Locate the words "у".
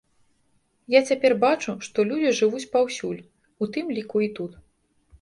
3.63-3.73